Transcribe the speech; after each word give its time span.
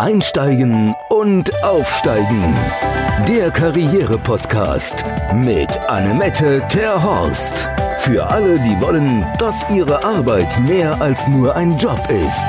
Einsteigen 0.00 0.94
und 1.10 1.62
Aufsteigen. 1.62 2.56
Der 3.28 3.50
Karriere-Podcast 3.50 5.04
mit 5.34 5.78
Annemette 5.78 6.66
Terhorst. 6.70 7.70
Für 7.98 8.26
alle, 8.26 8.58
die 8.60 8.80
wollen, 8.80 9.26
dass 9.38 9.68
ihre 9.68 10.02
Arbeit 10.02 10.58
mehr 10.66 10.98
als 11.02 11.28
nur 11.28 11.54
ein 11.54 11.76
Job 11.76 12.00
ist. 12.08 12.48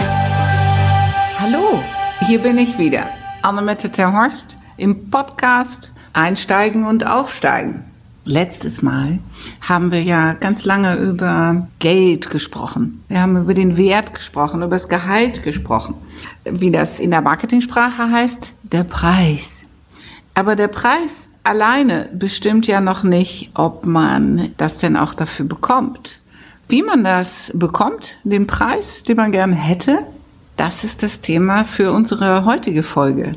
Hallo, 1.40 1.84
hier 2.26 2.40
bin 2.40 2.58
ich 2.58 2.80
wieder. 2.80 3.10
Annemette 3.42 3.92
Terhorst 3.92 4.56
im 4.78 5.10
Podcast 5.10 5.92
Einsteigen 6.14 6.86
und 6.86 7.06
Aufsteigen. 7.06 7.91
Letztes 8.24 8.84
Mal 8.84 9.18
haben 9.62 9.92
wir 9.92 10.04
ja 10.04 10.34
ganz 10.34 10.64
lange 10.64 10.96
über 10.96 11.68
Geld 11.80 12.30
gesprochen. 12.30 13.04
Wir 13.08 13.22
haben 13.22 13.36
über 13.36 13.56
den 13.56 13.78
Wert 13.78 14.14
gesprochen, 14.14 14.62
über 14.62 14.76
das 14.76 14.90
Gehalt 14.90 15.42
gesprochen. 15.42 15.96
Wie 16.46 16.70
das 16.70 17.00
in 17.00 17.10
der 17.10 17.22
Marketingsprache 17.22 18.12
heißt, 18.12 18.54
der 18.62 18.84
Preis. 18.84 19.66
Aber 20.36 20.56
der 20.56 20.68
Preis 20.68 21.30
alleine 21.44 22.10
bestimmt 22.14 22.68
ja 22.68 22.80
noch 22.80 23.02
nicht, 23.02 23.50
ob 23.56 23.86
man 23.88 24.52
das 24.58 24.78
denn 24.78 24.98
auch 24.98 25.16
dafür 25.16 25.48
bekommt. 25.48 26.20
Wie 26.68 26.84
man 26.84 27.04
das 27.04 27.52
bekommt, 27.56 28.16
den 28.24 28.46
Preis, 28.46 29.02
den 29.02 29.18
man 29.18 29.32
gerne 29.32 29.56
hätte, 29.56 30.00
das 30.58 30.84
ist 30.84 31.02
das 31.02 31.22
Thema 31.22 31.66
für 31.66 31.92
unsere 31.92 32.46
heutige 32.46 32.84
Folge. 32.84 33.32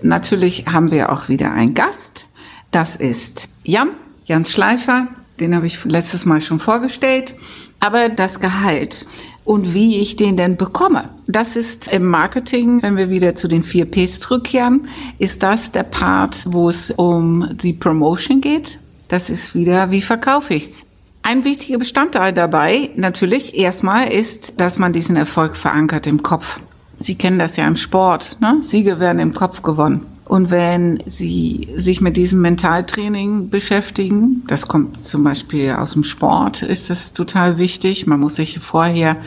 Natürlich 0.00 0.66
haben 0.66 0.92
wir 0.92 1.10
auch 1.10 1.28
wieder 1.28 1.50
einen 1.50 1.74
Gast. 1.74 2.26
Das 2.70 2.96
ist 2.96 3.48
Jan, 3.64 3.90
Jan 4.26 4.44
Schleifer. 4.44 5.08
Den 5.40 5.54
habe 5.54 5.66
ich 5.66 5.84
letztes 5.84 6.24
Mal 6.24 6.40
schon 6.40 6.60
vorgestellt. 6.60 7.34
Aber 7.80 8.08
das 8.08 8.40
Gehalt 8.40 9.06
und 9.46 9.74
wie 9.74 9.98
ich 9.98 10.16
den 10.16 10.36
denn 10.36 10.56
bekomme, 10.56 11.10
das 11.28 11.54
ist 11.54 11.88
im 11.88 12.06
Marketing, 12.06 12.82
wenn 12.82 12.96
wir 12.96 13.10
wieder 13.10 13.36
zu 13.36 13.46
den 13.46 13.62
vier 13.62 13.84
Ps 13.84 14.18
zurückkehren, 14.18 14.88
ist 15.18 15.42
das 15.42 15.70
der 15.70 15.84
Part, 15.84 16.44
wo 16.48 16.68
es 16.68 16.90
um 16.90 17.56
die 17.56 17.72
Promotion 17.72 18.40
geht. 18.40 18.78
Das 19.08 19.30
ist 19.30 19.54
wieder, 19.54 19.92
wie 19.92 20.00
verkaufe 20.00 20.54
ich's? 20.54 20.84
Ein 21.22 21.44
wichtiger 21.44 21.78
Bestandteil 21.78 22.32
dabei 22.32 22.90
natürlich 22.96 23.56
erstmal 23.56 24.12
ist, 24.12 24.60
dass 24.60 24.78
man 24.78 24.92
diesen 24.92 25.16
Erfolg 25.16 25.56
verankert 25.56 26.06
im 26.08 26.22
Kopf. 26.22 26.58
Sie 26.98 27.14
kennen 27.14 27.38
das 27.38 27.56
ja 27.56 27.66
im 27.68 27.76
Sport. 27.76 28.38
Ne? 28.40 28.58
Siege 28.62 28.98
werden 28.98 29.20
im 29.20 29.34
Kopf 29.34 29.62
gewonnen. 29.62 30.06
Und 30.26 30.50
wenn 30.50 31.02
Sie 31.06 31.68
sich 31.76 32.00
mit 32.00 32.16
diesem 32.16 32.40
Mentaltraining 32.40 33.48
beschäftigen, 33.48 34.42
das 34.48 34.66
kommt 34.66 35.02
zum 35.02 35.22
Beispiel 35.22 35.70
aus 35.70 35.92
dem 35.92 36.02
Sport, 36.02 36.62
ist 36.62 36.90
das 36.90 37.12
total 37.12 37.58
wichtig. 37.58 38.06
Man 38.06 38.20
muss 38.20 38.34
sich 38.34 38.58
vorher 38.58 39.18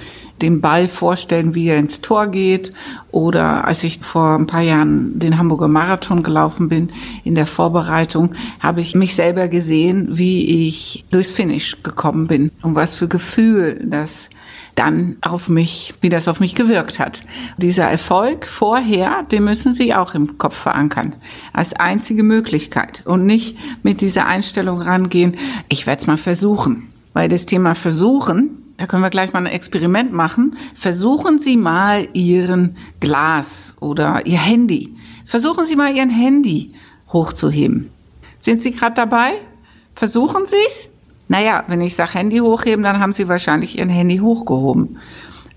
den 0.42 0.62
Ball 0.62 0.88
vorstellen, 0.88 1.56
wie 1.56 1.68
er 1.68 1.78
ins 1.78 2.02
Tor 2.02 2.28
geht. 2.28 2.72
Oder 3.12 3.66
als 3.66 3.84
ich 3.84 4.00
vor 4.00 4.36
ein 4.38 4.48
paar 4.48 4.62
Jahren 4.62 5.20
den 5.20 5.38
Hamburger 5.38 5.68
Marathon 5.68 6.24
gelaufen 6.24 6.70
bin, 6.70 6.90
in 7.24 7.36
der 7.36 7.46
Vorbereitung, 7.46 8.36
habe 8.60 8.82
ich 8.82 8.96
mich 8.96 9.16
selber 9.16 9.48
gesehen, 9.48 10.18
wie 10.18 10.68
ich 10.68 11.06
durchs 11.12 11.32
Finish 11.32 11.78
gekommen 11.84 12.28
bin 12.28 12.52
und 12.62 12.76
was 12.76 12.94
für 12.94 13.08
Gefühl 13.08 13.86
das 13.86 14.30
dann 14.80 15.18
auf 15.22 15.50
mich, 15.50 15.94
wie 16.00 16.10
das 16.10 16.30
auf 16.30 16.40
mich 16.40 16.56
gewirkt 16.56 17.00
hat. 17.00 17.22
Dieser 17.58 17.84
Erfolg 17.84 18.48
vorher, 18.48 19.24
den 19.24 19.44
müssen 19.44 19.74
Sie 19.74 19.94
auch 19.94 20.16
im 20.16 20.38
Kopf 20.38 20.58
verankern. 20.58 21.16
Als 21.52 21.74
einzige 21.74 22.24
Möglichkeit 22.24 23.04
und 23.06 23.26
nicht 23.26 23.58
mit 23.84 24.00
dieser 24.00 24.26
Einstellung 24.26 24.82
rangehen, 24.82 25.38
ich 25.68 25.86
werde 25.86 26.02
es 26.02 26.08
mal 26.08 26.18
versuchen. 26.18 26.90
Weil 27.14 27.28
das 27.28 27.46
Thema 27.46 27.76
Versuchen, 27.76 28.74
da 28.78 28.88
können 28.88 29.04
wir 29.04 29.10
gleich 29.10 29.34
mal 29.34 29.40
ein 29.40 29.54
Experiment 29.54 30.14
machen. 30.14 30.56
Versuchen 30.76 31.40
Sie 31.40 31.58
mal 31.58 32.08
Ihren 32.14 32.78
Glas 33.02 33.76
oder 33.82 34.26
Ihr 34.26 34.40
Handy. 34.40 34.96
Versuchen 35.26 35.66
Sie 35.66 35.76
mal 35.76 35.94
Ihren 35.94 36.10
Handy 36.10 36.72
hochzuheben. 37.12 37.90
Sind 38.40 38.62
Sie 38.62 38.72
gerade 38.72 38.96
dabei? 38.96 39.34
Versuchen 39.94 40.46
Sie 40.46 40.56
es? 40.66 40.89
Naja, 41.30 41.64
wenn 41.68 41.80
ich 41.80 41.96
sage 41.96 42.16
Handy 42.16 42.40
hochheben, 42.40 42.84
dann 42.84 43.00
haben 43.00 43.14
Sie 43.14 43.30
wahrscheinlich 43.30 43.78
Ihr 43.78 43.86
Handy 43.86 44.18
hochgehoben. 44.18 44.98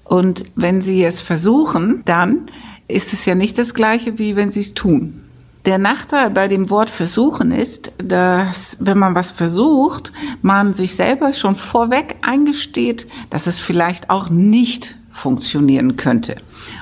Und 0.05 0.45
wenn 0.55 0.83
Sie 0.83 1.03
es 1.03 1.21
versuchen, 1.21 2.03
dann 2.05 2.47
ist 2.89 3.13
es 3.13 3.25
ja 3.25 3.35
nicht 3.35 3.57
das 3.59 3.73
gleiche, 3.73 4.19
wie 4.19 4.37
wenn 4.37 4.51
Sie 4.51 4.61
es 4.61 4.75
tun. 4.75 5.25
Der 5.65 5.79
Nachteil 5.79 6.31
bei 6.31 6.47
dem 6.47 6.71
Wort 6.71 6.91
versuchen 6.91 7.53
ist, 7.53 7.91
dass 7.97 8.77
wenn 8.81 8.99
man 8.99 9.15
was 9.15 9.31
versucht, 9.31 10.13
man 10.43 10.75
sich 10.75 10.95
selber 10.95 11.33
schon 11.33 11.57
vorweg 11.57 12.17
eingesteht, 12.21 13.07
dass 13.31 13.47
es 13.47 13.59
vielleicht 13.59 14.11
auch 14.11 14.29
nicht 14.29 14.97
funktionieren 15.13 15.97
könnte. 15.97 16.37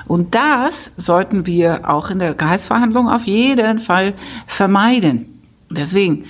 Und 0.07 0.35
das 0.35 0.91
sollten 0.97 1.45
wir 1.45 1.89
auch 1.89 2.09
in 2.09 2.19
der 2.19 2.33
Gehaltsverhandlung 2.33 3.07
auf 3.07 3.23
jeden 3.23 3.79
Fall 3.79 4.15
vermeiden. 4.47 5.41
Deswegen, 5.69 6.25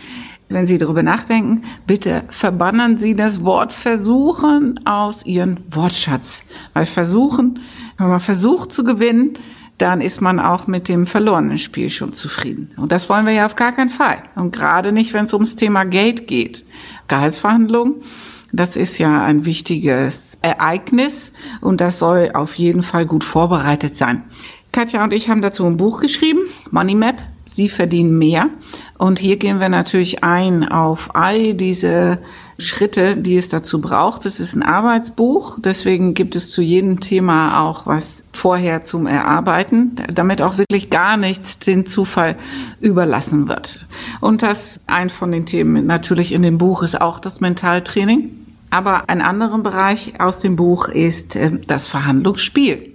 wenn 0.54 0.68
Sie 0.68 0.78
darüber 0.78 1.04
nachdenken, 1.04 1.64
bitte 1.88 2.24
verbannen 2.30 2.98
Sie 2.98 3.16
das 3.16 3.44
Wort 3.44 3.72
versuchen 3.72 4.80
aus 4.86 5.26
Ihren 5.26 5.60
Wortschatz. 5.72 6.44
Weil 6.74 6.86
versuchen, 6.86 7.60
wenn 7.98 8.08
man 8.08 8.20
versucht 8.20 8.72
zu 8.74 8.84
gewinnen, 8.84 9.34
dann 9.78 10.02
ist 10.02 10.22
man 10.22 10.40
auch 10.40 10.68
mit 10.68 10.88
dem 10.88 11.08
verlorenen 11.08 11.58
Spiel 11.58 11.90
schon 11.90 12.14
zufrieden. 12.14 12.72
Und 12.78 12.92
das 12.92 13.10
wollen 13.10 13.26
wir 13.26 13.34
ja 13.34 13.48
auf 13.48 13.56
gar 13.56 13.72
keinen 13.72 13.90
Fall. 13.90 14.22
Und 14.36 14.56
gerade 14.56 14.92
nicht, 14.92 15.14
wenn 15.14 15.26
es 15.26 15.34
ums 15.34 15.56
Thema 15.56 15.86
Geld 15.86 16.28
geht. 16.28 16.64
Gehaltsverhandlungen, 17.08 17.96
das 18.52 18.76
ist 18.76 18.98
ja 18.98 19.24
ein 19.24 19.46
wichtiges 19.46 20.38
Ereignis 20.42 21.32
und 21.62 21.82
das 21.82 22.00
soll 22.00 22.32
auf 22.34 22.56
jeden 22.56 22.84
Fall 22.84 23.06
gut 23.06 23.24
vorbereitet 23.24 23.96
sein. 23.96 24.24
Katja 24.72 25.04
und 25.04 25.14
ich 25.14 25.30
haben 25.30 25.42
dazu 25.42 25.66
ein 25.66 25.78
Buch 25.78 26.00
geschrieben, 26.00 26.42
Money 26.70 26.96
Map, 26.96 27.18
Sie 27.46 27.70
verdienen 27.70 28.18
mehr. 28.18 28.48
Und 28.98 29.20
hier 29.20 29.38
gehen 29.38 29.60
wir 29.60 29.70
natürlich 29.70 30.24
ein 30.24 30.68
auf 30.68 31.16
all 31.16 31.54
diese 31.54 32.20
Schritte, 32.62 33.18
die 33.18 33.36
es 33.36 33.50
dazu 33.50 33.82
braucht. 33.82 34.26
Es 34.26 34.40
ist 34.40 34.56
ein 34.56 34.64
Arbeitsbuch, 34.64 35.58
deswegen 35.60 36.14
gibt 36.14 36.36
es 36.36 36.52
zu 36.52 36.62
jedem 36.62 37.00
Thema 37.00 37.62
auch 37.62 37.86
was 37.86 38.24
vorher 38.32 38.84
zum 38.84 39.08
Erarbeiten, 39.08 39.96
damit 40.14 40.42
auch 40.42 40.58
wirklich 40.58 40.90
gar 40.90 41.18
nichts 41.18 41.60
den 41.60 41.86
Zufall 41.86 42.36
überlassen 42.80 43.48
wird. 43.48 43.80
Und 44.20 44.44
das 44.44 44.80
ein 44.88 45.10
von 45.10 45.32
den 45.32 45.46
Themen 45.46 45.86
natürlich 45.86 46.32
in 46.32 46.44
dem 46.44 46.58
Buch 46.58 46.84
ist 46.84 47.02
auch 47.02 47.20
das 47.20 47.42
Mentaltraining. 47.42 48.32
Aber 48.70 49.10
ein 49.10 49.22
anderer 49.22 49.58
Bereich 49.60 50.14
aus 50.20 50.40
dem 50.40 50.56
Buch 50.56 50.88
ist 50.88 51.36
äh, 51.36 51.52
das 51.68 51.88
Verhandlungsspiel. 51.88 52.91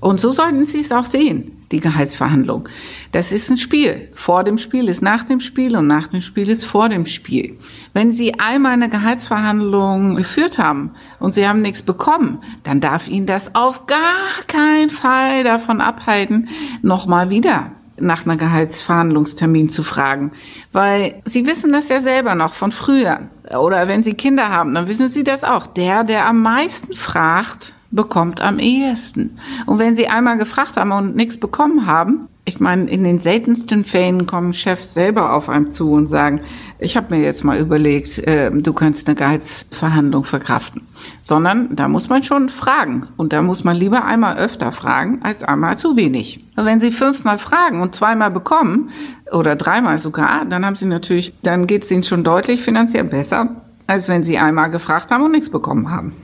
Und 0.00 0.20
so 0.20 0.30
sollten 0.30 0.64
Sie 0.64 0.80
es 0.80 0.92
auch 0.92 1.04
sehen, 1.04 1.64
die 1.72 1.80
Gehaltsverhandlung. 1.80 2.68
Das 3.12 3.32
ist 3.32 3.50
ein 3.50 3.56
Spiel. 3.56 4.08
Vor 4.14 4.44
dem 4.44 4.58
Spiel 4.58 4.88
ist 4.88 5.02
nach 5.02 5.24
dem 5.24 5.40
Spiel 5.40 5.74
und 5.76 5.86
nach 5.86 6.08
dem 6.08 6.20
Spiel 6.20 6.48
ist 6.48 6.64
vor 6.64 6.88
dem 6.88 7.06
Spiel. 7.06 7.56
Wenn 7.92 8.12
Sie 8.12 8.38
einmal 8.38 8.72
eine 8.72 8.90
Gehaltsverhandlung 8.90 10.16
geführt 10.16 10.58
haben 10.58 10.90
und 11.18 11.34
Sie 11.34 11.48
haben 11.48 11.62
nichts 11.62 11.82
bekommen, 11.82 12.42
dann 12.62 12.80
darf 12.80 13.08
Ihnen 13.08 13.26
das 13.26 13.54
auf 13.54 13.86
gar 13.86 13.98
keinen 14.46 14.90
Fall 14.90 15.44
davon 15.44 15.80
abhalten, 15.80 16.48
nochmal 16.82 17.30
wieder 17.30 17.72
nach 17.98 18.26
einer 18.26 18.36
Gehaltsverhandlungstermin 18.36 19.70
zu 19.70 19.82
fragen, 19.82 20.32
weil 20.72 21.22
Sie 21.24 21.46
wissen 21.46 21.72
das 21.72 21.88
ja 21.88 22.00
selber 22.00 22.34
noch 22.34 22.52
von 22.52 22.70
früher. 22.70 23.30
Oder 23.58 23.88
wenn 23.88 24.02
Sie 24.02 24.12
Kinder 24.14 24.50
haben, 24.50 24.74
dann 24.74 24.88
wissen 24.88 25.08
Sie 25.08 25.24
das 25.24 25.44
auch. 25.44 25.66
Der, 25.66 26.04
der 26.04 26.26
am 26.26 26.42
meisten 26.42 26.92
fragt, 26.92 27.72
bekommt 27.96 28.40
am 28.40 28.58
ehesten. 28.58 29.38
Und 29.66 29.78
wenn 29.78 29.96
Sie 29.96 30.06
einmal 30.06 30.38
gefragt 30.38 30.76
haben 30.76 30.92
und 30.92 31.16
nichts 31.16 31.38
bekommen 31.38 31.86
haben, 31.86 32.28
ich 32.48 32.60
meine, 32.60 32.88
in 32.88 33.02
den 33.02 33.18
seltensten 33.18 33.84
Fällen 33.84 34.24
kommen 34.24 34.52
Chefs 34.52 34.94
selber 34.94 35.32
auf 35.32 35.48
einem 35.48 35.68
zu 35.68 35.90
und 35.90 36.06
sagen, 36.06 36.42
ich 36.78 36.96
habe 36.96 37.16
mir 37.16 37.20
jetzt 37.20 37.42
mal 37.42 37.58
überlegt, 37.58 38.18
äh, 38.18 38.52
du 38.52 38.72
kannst 38.72 39.08
eine 39.08 39.16
Gehaltsverhandlung 39.16 40.22
verkraften. 40.22 40.82
Sondern 41.22 41.74
da 41.74 41.88
muss 41.88 42.08
man 42.08 42.22
schon 42.22 42.48
fragen. 42.48 43.08
Und 43.16 43.32
da 43.32 43.42
muss 43.42 43.64
man 43.64 43.76
lieber 43.76 44.04
einmal 44.04 44.36
öfter 44.36 44.70
fragen, 44.70 45.18
als 45.24 45.42
einmal 45.42 45.76
zu 45.76 45.96
wenig. 45.96 46.44
Und 46.54 46.66
wenn 46.66 46.78
Sie 46.78 46.92
fünfmal 46.92 47.38
fragen 47.38 47.80
und 47.80 47.96
zweimal 47.96 48.30
bekommen, 48.30 48.90
oder 49.32 49.56
dreimal 49.56 49.98
sogar, 49.98 50.44
dann 50.44 50.64
haben 50.64 50.76
Sie 50.76 50.86
natürlich, 50.86 51.32
dann 51.42 51.66
geht 51.66 51.84
es 51.84 51.90
Ihnen 51.90 52.04
schon 52.04 52.22
deutlich 52.22 52.62
finanziell 52.62 53.04
besser, 53.04 53.56
als 53.88 54.08
wenn 54.08 54.22
Sie 54.22 54.38
einmal 54.38 54.70
gefragt 54.70 55.10
haben 55.10 55.24
und 55.24 55.32
nichts 55.32 55.50
bekommen 55.50 55.90
haben. 55.90 56.14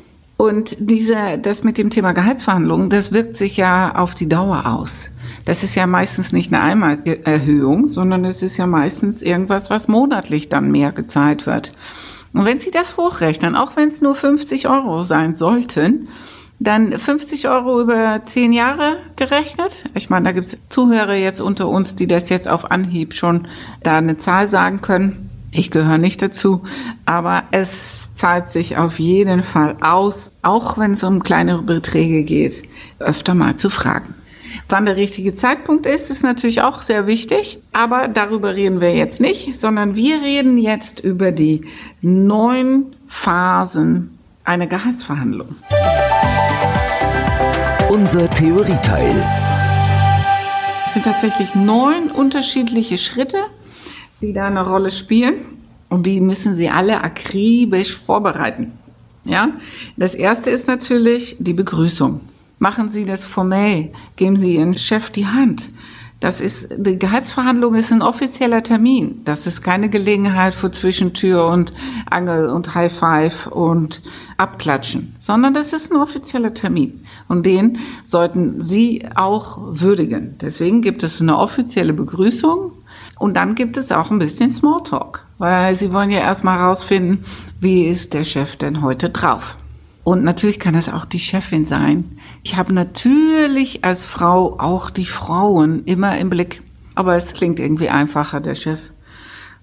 Und 0.43 0.77
diese, 0.81 1.39
das 1.41 1.63
mit 1.63 1.79
dem 1.79 1.91
Thema 1.91 2.11
Gehaltsverhandlungen, 2.11 2.91
das 2.91 3.13
wirkt 3.13 3.37
sich 3.37 3.57
ja 3.57 3.95
auf 3.95 4.15
die 4.15 4.29
Dauer 4.29 4.65
aus. 4.67 5.13
Das 5.45 5.63
ist 5.63 5.77
ja 5.77 5.87
meistens 5.87 6.33
nicht 6.33 6.53
eine 6.53 6.61
Einmalerhöhung, 6.61 7.87
sondern 7.87 8.25
es 8.25 8.43
ist 8.43 8.57
ja 8.57 8.67
meistens 8.67 9.23
irgendwas, 9.23 9.71
was 9.71 9.87
monatlich 9.87 10.49
dann 10.49 10.73
mehr 10.73 10.91
gezahlt 10.91 11.47
wird. 11.47 11.71
Und 12.33 12.45
wenn 12.45 12.59
Sie 12.59 12.73
das 12.73 12.97
hochrechnen, 12.97 13.55
auch 13.55 13.77
wenn 13.77 13.87
es 13.87 14.03
nur 14.03 14.17
50 14.17 14.69
Euro 14.69 15.03
sein 15.03 15.37
sollten, 15.37 16.09
dann 16.59 16.99
50 16.99 17.49
Euro 17.49 17.81
über 17.81 18.25
10 18.25 18.53
Jahre 18.53 18.97
gerechnet. 19.15 19.85
Ich 19.95 20.11
meine, 20.11 20.25
da 20.25 20.33
gibt 20.33 20.47
es 20.49 20.59
Zuhörer 20.71 21.15
jetzt 21.15 21.41
unter 21.41 21.69
uns, 21.69 21.95
die 21.95 22.09
das 22.09 22.31
jetzt 22.31 22.49
auf 22.49 22.69
Anhieb 22.69 23.15
schon 23.15 23.47
da 23.85 23.99
eine 23.99 24.17
Zahl 24.17 24.49
sagen 24.49 24.81
können. 24.81 25.31
Ich 25.55 25.71
gehöre 25.71 25.99
nicht 25.99 26.23
dazu, 26.23 26.63
aber 27.05 27.43
es 27.51 28.15
zahlt 28.15 28.49
sich 28.49 28.79
auf 28.79 28.99
jeden 28.99 29.43
Fall 29.43 29.77
aus, 29.83 30.31
auch 30.41 30.79
wenn 30.79 30.93
es 30.93 31.05
um 31.05 31.23
kleinere 31.23 31.61
Beträge 31.61 32.25
geht, 32.25 32.63
öfter 32.99 33.35
mal 33.35 33.57
zu 33.57 33.69
fragen. 33.69 34.15
Wann 34.71 34.87
der 34.87 34.97
richtige 34.97 35.35
Zeitpunkt 35.35 35.85
ist, 35.85 36.11
ist 36.11 36.23
natürlich 36.23 36.63
auch 36.63 36.81
sehr 36.81 37.07
wichtig, 37.07 37.59
aber 37.73 38.09
darüber 38.09 38.55
reden 38.55 38.81
wir 38.81 38.95
jetzt 38.95 39.21
nicht, 39.21 39.55
sondern 39.55 39.95
wir 39.95 40.23
reden 40.23 40.57
jetzt 40.57 41.01
über 41.01 41.33
die 41.33 41.67
neun 42.01 42.97
Phasen 43.09 44.19
einer 44.45 44.67
Gehaltsverhandlung. 44.67 45.55
Unser 47.91 48.31
Theorieteil. 48.31 49.23
Es 50.87 50.95
sind 50.95 51.05
tatsächlich 51.05 51.55
neun 51.55 52.11
unterschiedliche 52.11 52.97
Schritte, 52.97 53.37
die 54.23 54.33
da 54.33 54.47
eine 54.47 54.67
Rolle 54.67 54.91
spielen 54.91 55.35
und 55.89 56.07
die 56.07 56.21
müssen 56.21 56.55
Sie 56.55 56.71
alle 56.71 57.03
akribisch 57.03 57.97
vorbereiten. 57.97 58.73
Ja, 59.25 59.51
das 59.97 60.15
erste 60.15 60.51
ist 60.51 60.69
natürlich 60.69 61.37
die 61.39 61.53
Begrüßung. 61.53 62.21
Machen 62.59 62.89
Sie 62.89 63.05
das 63.05 63.25
formell, 63.25 63.93
geben 64.17 64.39
Sie 64.39 64.55
Ihren 64.55 64.79
Chef 64.79 65.11
die 65.11 65.27
Hand. 65.27 65.71
Das 66.21 66.41
ist, 66.41 66.69
die 66.77 67.01
Gehaltsverhandlung 67.01 67.75
ist 67.75 67.91
ein 67.91 68.01
offizieller 68.01 68.63
Termin. 68.63 69.23
Das 69.25 69.49
ist 69.49 69.61
keine 69.61 69.91
Gelegenheit 69.91 70.55
für 70.55 70.71
Zwischentür 70.71 71.47
und 71.47 71.73
Angel 72.09 72.49
und 72.49 72.77
High 72.77 72.93
Five 72.93 73.49
und 73.49 74.03
Abklatschen, 74.37 75.17
sondern 75.19 75.53
das 75.53 75.73
ist 75.73 75.91
ein 75.91 76.01
offizieller 76.01 76.55
Termin. 76.55 77.05
Und 77.27 77.45
den 77.45 77.79
sollten 78.05 78.63
Sie 78.63 79.05
auch 79.17 79.59
würdigen. 79.61 80.37
Deswegen 80.41 80.81
gibt 80.81 81.03
es 81.03 81.21
eine 81.21 81.37
offizielle 81.37 81.93
Begrüßung 81.93 82.71
und 83.19 83.37
dann 83.37 83.55
gibt 83.55 83.77
es 83.77 83.93
auch 83.93 84.11
ein 84.11 84.19
bisschen 84.19 84.53
Smalltalk, 84.53 85.27
weil 85.39 85.75
Sie 85.75 85.93
wollen 85.93 86.11
ja 86.11 86.21
erstmal 86.21 86.59
herausfinden, 86.59 87.25
wie 87.61 87.85
ist 87.85 88.15
der 88.15 88.25
Chef 88.25 88.57
denn 88.57 88.83
heute 88.83 89.11
drauf. 89.11 89.57
Und 90.05 90.25
natürlich 90.25 90.59
kann 90.59 90.75
es 90.75 90.89
auch 90.89 91.05
die 91.05 91.21
Chefin 91.21 91.65
sein. 91.65 92.19
Ich 92.43 92.57
habe 92.57 92.73
natürlich 92.73 93.85
als 93.85 94.05
Frau 94.05 94.59
auch 94.59 94.91
die 94.91 95.07
Frauen 95.07 95.85
immer 95.85 96.19
im 96.19 96.29
Blick. 96.29 96.63
Aber 96.95 97.15
es 97.15 97.33
klingt 97.33 97.61
irgendwie 97.61 97.89
einfacher, 97.89 98.41
der 98.41 98.55
Chef. 98.55 98.81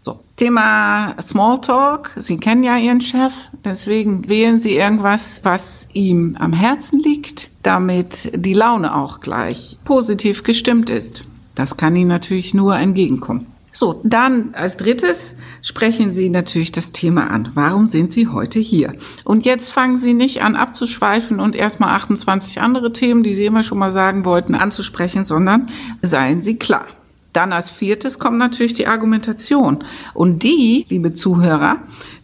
So, 0.01 0.21
Thema 0.37 1.15
Smalltalk. 1.21 2.11
Sie 2.15 2.37
kennen 2.37 2.63
ja 2.63 2.77
Ihren 2.77 3.01
Chef, 3.01 3.33
deswegen 3.65 4.29
wählen 4.29 4.59
Sie 4.59 4.75
irgendwas, 4.77 5.41
was 5.43 5.89
ihm 5.91 6.37
am 6.39 6.53
Herzen 6.53 6.99
liegt, 7.01 7.49
damit 7.63 8.31
die 8.33 8.53
Laune 8.53 8.95
auch 8.95 9.19
gleich 9.19 9.77
positiv 9.83 10.43
gestimmt 10.43 10.89
ist. 10.89 11.25
Das 11.55 11.77
kann 11.77 11.95
Ihnen 11.95 12.09
natürlich 12.09 12.53
nur 12.53 12.75
entgegenkommen. 12.75 13.47
So, 13.71 14.01
dann 14.03 14.49
als 14.53 14.77
drittes 14.77 15.35
sprechen 15.61 16.13
Sie 16.13 16.29
natürlich 16.29 16.71
das 16.71 16.91
Thema 16.91 17.29
an. 17.29 17.51
Warum 17.53 17.87
sind 17.87 18.11
Sie 18.11 18.27
heute 18.27 18.59
hier? 18.59 18.93
Und 19.23 19.45
jetzt 19.45 19.71
fangen 19.71 19.95
Sie 19.95 20.13
nicht 20.13 20.41
an 20.41 20.55
abzuschweifen 20.55 21.39
und 21.39 21.55
erstmal 21.55 21.95
28 21.95 22.61
andere 22.61 22.91
Themen, 22.93 23.21
die 23.21 23.35
Sie 23.35 23.45
immer 23.45 23.61
schon 23.61 23.77
mal 23.77 23.91
sagen 23.91 24.25
wollten, 24.25 24.55
anzusprechen, 24.55 25.23
sondern 25.23 25.69
seien 26.01 26.41
Sie 26.41 26.57
klar. 26.57 26.87
Dann 27.31 27.53
als 27.53 27.69
viertes 27.69 28.17
kommt 28.17 28.39
natürlich 28.39 28.73
die 28.73 28.87
Argumentation. 28.87 29.83
Und 30.15 30.41
die, 30.41 30.87
liebe 30.89 31.13
Zuhörer, 31.13 31.77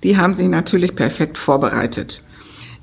die 0.03 0.17
haben 0.17 0.33
Sie 0.33 0.47
natürlich 0.47 0.95
perfekt 0.95 1.37
vorbereitet. 1.37 2.21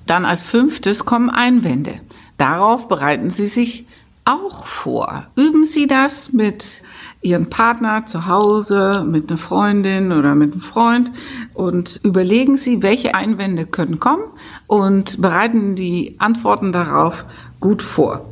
Dann 0.06 0.24
als 0.24 0.40
fünftes 0.40 1.04
kommen 1.04 1.30
Einwände. 1.30 1.94
Darauf 2.38 2.86
bereiten 2.86 3.30
Sie 3.30 3.48
sich 3.48 3.86
auch 4.24 4.66
vor. 4.66 5.26
Üben 5.36 5.64
Sie 5.64 5.86
das 5.86 6.32
mit 6.32 6.82
Ihren 7.22 7.50
Partner 7.50 8.04
zu 8.06 8.26
Hause, 8.26 9.04
mit 9.08 9.30
einer 9.30 9.38
Freundin 9.38 10.12
oder 10.12 10.34
mit 10.34 10.52
einem 10.52 10.60
Freund 10.60 11.12
und 11.54 12.00
überlegen 12.02 12.56
Sie, 12.56 12.82
welche 12.82 13.14
Einwände 13.14 13.66
können 13.66 14.00
kommen 14.00 14.24
und 14.66 15.20
bereiten 15.20 15.74
die 15.74 16.16
Antworten 16.18 16.72
darauf 16.72 17.24
gut 17.60 17.82
vor. 17.82 18.28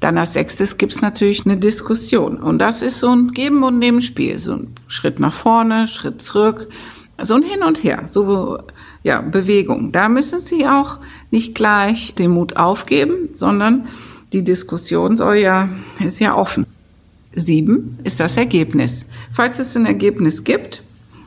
Dann 0.00 0.18
als 0.18 0.34
sechstes 0.34 0.76
gibt 0.76 0.92
es 0.92 1.00
natürlich 1.00 1.46
eine 1.46 1.56
Diskussion. 1.56 2.36
Und 2.36 2.58
das 2.58 2.82
ist 2.82 3.00
so 3.00 3.10
ein 3.10 3.28
Geben- 3.32 3.62
und 3.62 3.78
Nebenspiel. 3.78 4.38
So 4.38 4.54
ein 4.54 4.74
Schritt 4.86 5.18
nach 5.18 5.32
vorne, 5.32 5.88
Schritt 5.88 6.20
zurück, 6.20 6.68
so 7.22 7.34
ein 7.34 7.42
Hin 7.42 7.62
und 7.62 7.82
Her, 7.84 8.02
so 8.06 8.58
ja, 9.02 9.20
Bewegung. 9.20 9.92
Da 9.92 10.08
müssen 10.08 10.40
Sie 10.40 10.66
auch 10.66 10.98
nicht 11.30 11.54
gleich 11.54 12.14
den 12.14 12.32
Mut 12.32 12.56
aufgeben, 12.56 13.30
sondern 13.34 13.88
die 14.34 14.42
Diskussion 14.42 15.16
soll 15.16 15.36
ja, 15.36 15.68
ist 16.04 16.18
ja 16.18 16.36
offen. 16.36 16.66
Sieben 17.34 17.98
ist 18.04 18.20
das 18.20 18.36
Ergebnis. 18.36 19.06
Falls 19.32 19.58
es 19.58 19.76
ein 19.76 19.86
Ergebnis 19.86 20.44
gibt, 20.44 20.82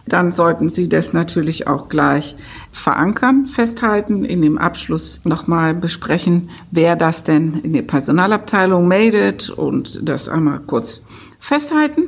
dann 0.05 0.31
sollten 0.31 0.69
Sie 0.69 0.87
das 0.87 1.13
natürlich 1.13 1.67
auch 1.67 1.89
gleich 1.89 2.35
verankern, 2.71 3.47
festhalten, 3.47 4.23
in 4.23 4.41
dem 4.41 4.57
Abschluss 4.57 5.19
nochmal 5.23 5.73
besprechen, 5.73 6.49
wer 6.71 6.95
das 6.95 7.23
denn 7.23 7.59
in 7.63 7.73
der 7.73 7.81
Personalabteilung 7.81 8.87
meldet 8.87 9.49
und 9.49 9.99
das 10.07 10.29
einmal 10.29 10.59
kurz 10.59 11.01
festhalten. 11.39 12.03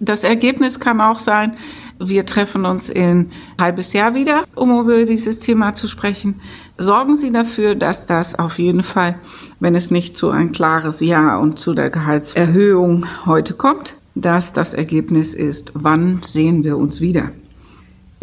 Das 0.00 0.24
Ergebnis 0.24 0.80
kann 0.80 1.00
auch 1.00 1.18
sein, 1.18 1.56
wir 2.00 2.26
treffen 2.26 2.64
uns 2.64 2.90
in 2.90 3.30
halbes 3.60 3.92
Jahr 3.92 4.14
wieder, 4.14 4.44
um 4.56 4.78
über 4.80 5.04
dieses 5.04 5.38
Thema 5.38 5.74
zu 5.74 5.86
sprechen. 5.86 6.40
Sorgen 6.76 7.16
Sie 7.16 7.30
dafür, 7.30 7.76
dass 7.76 8.06
das 8.06 8.36
auf 8.36 8.58
jeden 8.58 8.82
Fall, 8.82 9.16
wenn 9.60 9.76
es 9.76 9.92
nicht 9.92 10.16
zu 10.16 10.30
ein 10.30 10.50
klares 10.50 11.00
Ja 11.00 11.38
und 11.38 11.58
zu 11.60 11.72
der 11.74 11.90
Gehaltserhöhung 11.90 13.06
heute 13.24 13.54
kommt, 13.54 13.94
dass 14.16 14.52
das 14.52 14.74
Ergebnis 14.74 15.34
ist, 15.34 15.70
wann 15.74 16.20
sehen 16.22 16.64
wir 16.64 16.76
uns 16.76 17.00
wieder. 17.00 17.30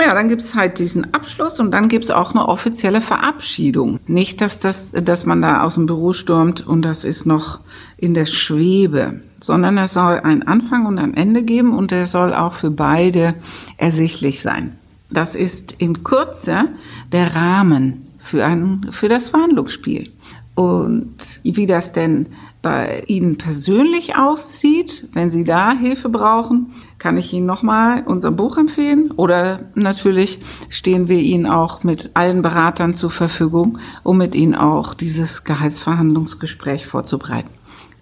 Ja, 0.01 0.15
dann 0.15 0.29
gibt 0.29 0.41
es 0.41 0.55
halt 0.55 0.79
diesen 0.79 1.13
Abschluss 1.13 1.59
und 1.59 1.71
dann 1.71 1.87
gibt 1.87 2.05
es 2.05 2.11
auch 2.11 2.31
eine 2.31 2.47
offizielle 2.47 3.01
Verabschiedung. 3.01 3.99
Nicht, 4.07 4.41
dass, 4.41 4.59
das, 4.59 4.91
dass 4.91 5.27
man 5.27 5.43
da 5.43 5.61
aus 5.61 5.75
dem 5.75 5.85
Büro 5.85 6.11
stürmt 6.11 6.65
und 6.65 6.81
das 6.81 7.05
ist 7.05 7.25
noch 7.25 7.59
in 7.97 8.15
der 8.15 8.25
Schwebe, 8.25 9.21
sondern 9.39 9.77
es 9.77 9.93
soll 9.93 10.19
einen 10.19 10.43
Anfang 10.43 10.87
und 10.87 10.97
ein 10.97 11.13
Ende 11.13 11.43
geben 11.43 11.77
und 11.77 11.91
der 11.91 12.07
soll 12.07 12.33
auch 12.33 12.53
für 12.53 12.71
beide 12.71 13.35
ersichtlich 13.77 14.41
sein. 14.41 14.75
Das 15.11 15.35
ist 15.35 15.73
in 15.73 16.03
Kürze 16.03 16.69
der 17.11 17.35
Rahmen 17.35 18.07
für, 18.19 18.43
ein, 18.43 18.87
für 18.91 19.07
das 19.07 19.29
Verhandlungsspiel. 19.29 20.09
Und 20.61 21.39
wie 21.41 21.65
das 21.65 21.91
denn 21.91 22.27
bei 22.61 23.03
Ihnen 23.07 23.39
persönlich 23.39 24.15
aussieht, 24.15 25.07
wenn 25.11 25.31
Sie 25.31 25.43
da 25.43 25.71
Hilfe 25.71 26.07
brauchen, 26.07 26.73
kann 26.99 27.17
ich 27.17 27.33
Ihnen 27.33 27.47
nochmal 27.47 28.03
unser 28.05 28.29
Buch 28.29 28.59
empfehlen. 28.59 29.09
Oder 29.09 29.61
natürlich 29.73 30.37
stehen 30.69 31.07
wir 31.07 31.17
Ihnen 31.17 31.47
auch 31.47 31.83
mit 31.83 32.11
allen 32.13 32.43
Beratern 32.43 32.93
zur 32.93 33.09
Verfügung, 33.09 33.79
um 34.03 34.19
mit 34.19 34.35
Ihnen 34.35 34.53
auch 34.53 34.93
dieses 34.93 35.45
Gehaltsverhandlungsgespräch 35.45 36.85
vorzubereiten. 36.85 37.49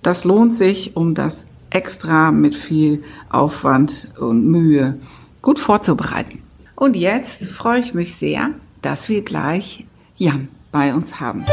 Das 0.03 0.25
lohnt 0.25 0.53
sich, 0.53 0.97
um 0.97 1.15
das 1.15 1.47
extra 1.69 2.33
mit 2.33 2.55
viel 2.55 3.05
Aufwand 3.29 4.11
und 4.19 4.45
Mühe 4.45 4.99
gut 5.41 5.59
vorzubereiten. 5.59 6.39
Und 6.75 6.97
jetzt 6.97 7.45
freue 7.45 7.79
ich 7.79 7.93
mich 7.93 8.15
sehr, 8.15 8.49
dass 8.81 9.07
wir 9.07 9.23
gleich 9.23 9.85
Jan 10.17 10.49
bei 10.71 10.93
uns 10.93 11.19
haben. 11.19 11.45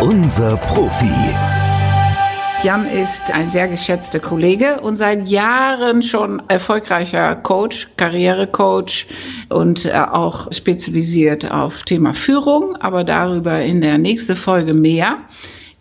Unser 0.00 0.56
Profi. 0.56 1.10
Jan 2.62 2.86
ist 2.86 3.34
ein 3.34 3.48
sehr 3.48 3.68
geschätzter 3.68 4.20
Kollege 4.20 4.80
und 4.80 4.96
seit 4.96 5.28
Jahren 5.28 6.00
schon 6.00 6.42
erfolgreicher 6.48 7.36
Coach, 7.36 7.88
Karrierecoach 7.96 9.06
und 9.50 9.84
äh, 9.84 9.92
auch 9.92 10.50
spezialisiert 10.50 11.50
auf 11.50 11.82
Thema 11.82 12.14
Führung, 12.14 12.76
aber 12.76 13.04
darüber 13.04 13.60
in 13.60 13.82
der 13.82 13.98
nächsten 13.98 14.36
Folge 14.36 14.72
mehr. 14.72 15.18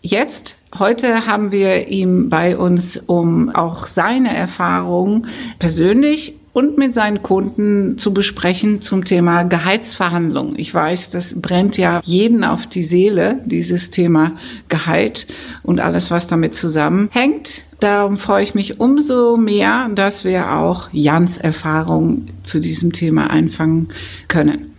Jetzt 0.02 0.58
Heute 0.80 1.28
haben 1.28 1.52
wir 1.52 1.90
ihm 1.90 2.30
bei 2.30 2.58
uns, 2.58 2.98
um 2.98 3.52
auch 3.52 3.86
seine 3.86 4.36
Erfahrungen 4.36 5.28
persönlich 5.60 6.34
und 6.54 6.78
mit 6.78 6.94
seinen 6.94 7.24
Kunden 7.24 7.98
zu 7.98 8.14
besprechen 8.14 8.80
zum 8.80 9.06
Thema 9.06 9.44
Gehaltsverhandlungen. 9.44 10.58
Ich 10.58 10.74
weiß, 10.74 11.10
das 11.10 11.42
brennt 11.42 11.78
ja 11.78 12.00
jeden 12.06 12.44
auf 12.44 12.68
die 12.68 12.84
Seele, 12.84 13.40
dieses 13.46 13.90
Thema 13.90 14.34
Gehalt 14.70 15.28
und 15.64 15.80
alles, 15.80 16.12
was 16.12 16.28
damit 16.28 16.56
zusammenhängt. 16.56 17.64
Darum 17.80 18.18
freue 18.18 18.44
ich 18.44 18.56
mich 18.56 18.80
umso 18.80 19.36
mehr, 19.36 19.90
dass 19.94 20.24
wir 20.24 20.54
auch 20.54 20.90
Jans 20.94 21.38
Erfahrung 21.38 22.28
zu 22.44 22.60
diesem 22.60 22.94
Thema 22.94 23.30
einfangen 23.30 23.90
können. 24.28 24.74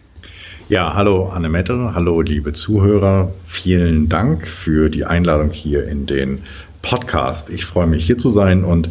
Ja, 0.68 0.94
hallo 0.94 1.28
Annemette, 1.28 1.92
hallo 1.94 2.22
liebe 2.22 2.54
Zuhörer. 2.54 3.30
Vielen 3.46 4.08
Dank 4.08 4.46
für 4.46 4.88
die 4.88 5.04
Einladung 5.04 5.50
hier 5.50 5.86
in 5.86 6.06
den 6.06 6.38
Podcast. 6.80 7.50
Ich 7.50 7.66
freue 7.66 7.86
mich 7.86 8.06
hier 8.06 8.16
zu 8.16 8.30
sein 8.30 8.64
und 8.64 8.88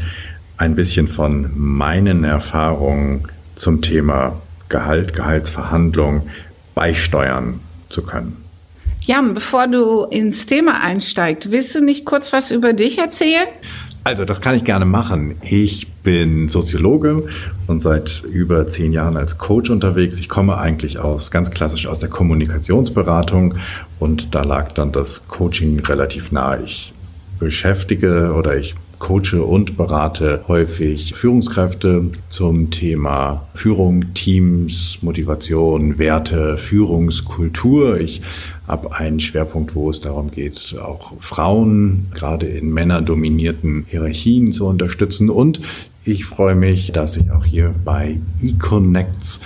ein 0.58 0.76
bisschen 0.76 1.08
von 1.08 1.50
meinen 1.56 2.24
Erfahrungen 2.24 3.28
zum 3.56 3.82
Thema 3.82 4.42
Gehalt, 4.70 5.14
Gehaltsverhandlung 5.14 6.24
beisteuern 6.76 7.60
zu 7.90 8.04
können. 8.04 8.38
Jan, 9.02 9.34
bevor 9.34 9.68
du 9.68 10.06
ins 10.06 10.46
Thema 10.46 10.82
einsteigst, 10.82 11.52
willst 11.52 11.76
du 11.76 11.82
nicht 11.82 12.06
kurz 12.06 12.32
was 12.32 12.52
über 12.52 12.74
dich 12.74 13.00
erzählen? 13.00 13.48
Also, 14.06 14.26
das 14.26 14.42
kann 14.42 14.56
ich 14.56 14.64
gerne 14.64 14.86
machen. 14.86 15.36
Ich 15.44 15.88
bin 16.04 16.50
Soziologe 16.50 17.28
und 17.68 17.82
seit 17.82 18.24
über 18.24 18.68
zehn 18.68 18.92
Jahren 18.92 19.16
als 19.16 19.38
Coach 19.38 19.70
unterwegs. 19.70 20.20
Ich 20.20 20.28
komme 20.28 20.58
eigentlich 20.58 21.00
aus, 21.00 21.32
ganz 21.32 21.52
klassisch 21.52 21.88
aus 21.88 22.00
der 22.00 22.10
Kommunikationsberatung 22.10 23.56
und 24.00 24.36
da 24.36 24.44
lag 24.44 24.72
dann 24.74 24.92
das 24.92 25.28
Coaching 25.28 25.80
relativ 25.80 26.32
nahe. 26.32 26.64
Ich 26.66 26.94
beschäftige 27.40 28.34
oder 28.34 28.58
ich 28.58 28.76
coache 29.00 29.44
und 29.44 29.78
berate 29.78 30.44
häufig 30.48 31.14
Führungskräfte 31.16 32.12
zum 32.30 32.72
Thema 32.72 33.48
Führung, 33.54 34.14
Teams, 34.14 35.00
Motivation, 35.02 35.98
Werte, 35.98 36.58
Führungskultur. 36.58 38.00
Ich 38.00 38.22
habe 38.68 38.96
einen 38.96 39.20
Schwerpunkt, 39.20 39.76
wo 39.76 39.90
es 39.90 40.00
darum 40.00 40.32
geht, 40.32 40.76
auch 40.82 41.14
Frauen 41.20 42.06
gerade 42.14 42.46
in 42.46 42.72
männerdominierten 42.72 43.86
Hierarchien 43.90 44.52
zu 44.52 44.68
unterstützen. 44.68 45.30
Und 45.30 45.62
ich 46.06 46.26
freue 46.26 46.56
mich, 46.56 46.92
dass 46.92 47.18
ich 47.18 47.32
auch 47.32 47.46
hier 47.46 47.74
bei 47.84 48.20
eConnects 48.42 49.42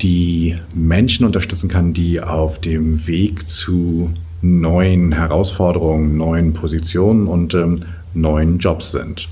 die 0.00 0.56
Menschen 0.74 1.26
unterstützen 1.26 1.68
kann, 1.68 1.92
die 1.92 2.20
auf 2.20 2.60
dem 2.60 3.06
Weg 3.06 3.48
zu 3.48 4.10
neuen 4.40 5.12
Herausforderungen, 5.12 6.16
neuen 6.16 6.52
Positionen 6.52 7.26
und 7.26 7.54
ähm, 7.54 7.80
neuen 8.14 8.58
Jobs 8.58 8.92
sind. 8.92 9.28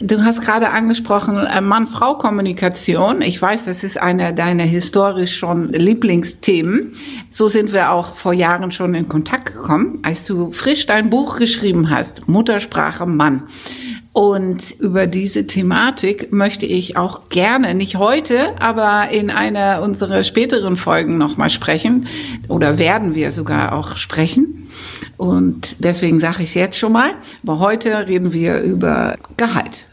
Du 0.00 0.22
hast 0.22 0.42
gerade 0.42 0.70
angesprochen, 0.70 1.38
äh, 1.38 1.60
Mann-Frau-Kommunikation. 1.60 3.20
Ich 3.20 3.42
weiß, 3.42 3.64
das 3.64 3.82
ist 3.82 4.00
einer 4.00 4.32
deiner 4.32 4.62
historisch 4.62 5.36
schon 5.36 5.72
Lieblingsthemen. 5.72 6.94
So 7.30 7.48
sind 7.48 7.72
wir 7.72 7.90
auch 7.90 8.14
vor 8.14 8.32
Jahren 8.32 8.70
schon 8.70 8.94
in 8.94 9.08
Kontakt 9.08 9.54
gekommen, 9.54 9.98
als 10.02 10.24
du 10.24 10.52
frisch 10.52 10.86
dein 10.86 11.10
Buch 11.10 11.38
geschrieben 11.38 11.90
hast, 11.90 12.28
Muttersprache 12.28 13.06
Mann. 13.06 13.42
Und 14.12 14.70
über 14.78 15.08
diese 15.08 15.48
Thematik 15.48 16.32
möchte 16.32 16.66
ich 16.66 16.96
auch 16.96 17.28
gerne, 17.28 17.74
nicht 17.74 17.96
heute, 17.96 18.60
aber 18.60 19.10
in 19.10 19.30
einer 19.30 19.82
unserer 19.82 20.22
späteren 20.22 20.76
Folgen 20.76 21.18
nochmal 21.18 21.50
sprechen. 21.50 22.06
Oder 22.46 22.78
werden 22.78 23.16
wir 23.16 23.32
sogar 23.32 23.72
auch 23.72 23.96
sprechen. 23.96 24.68
Und 25.18 25.84
deswegen 25.84 26.18
sage 26.18 26.44
ich 26.44 26.50
es 26.50 26.54
jetzt 26.54 26.78
schon 26.78 26.92
mal. 26.92 27.10
Aber 27.42 27.58
heute 27.58 28.06
reden 28.06 28.32
wir 28.32 28.62
über 28.62 29.16
Gehalt. 29.36 29.88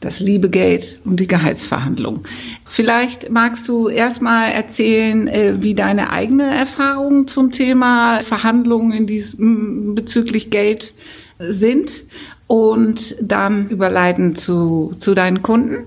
Das 0.00 0.20
Liebegeld 0.20 1.00
und 1.04 1.18
die 1.18 1.26
Gehaltsverhandlung. 1.26 2.20
Vielleicht 2.64 3.30
magst 3.32 3.66
du 3.66 3.88
erstmal 3.88 4.52
erzählen, 4.52 5.26
äh, 5.26 5.56
wie 5.58 5.74
deine 5.74 6.10
eigene 6.10 6.44
Erfahrungen 6.54 7.26
zum 7.26 7.50
Thema 7.50 8.20
Verhandlungen 8.20 8.92
in 8.92 9.06
diesem, 9.08 9.96
bezüglich 9.96 10.50
Geld 10.50 10.92
sind 11.40 12.04
und 12.46 13.16
dann 13.20 13.68
überleiten 13.70 14.36
zu, 14.36 14.94
zu 14.98 15.14
deinen 15.14 15.42
Kunden. 15.42 15.86